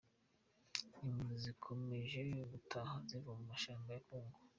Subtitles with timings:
[1.03, 2.19] Impunzi zikomeje
[2.51, 4.37] gutaha ziva mu mashamba ya kongo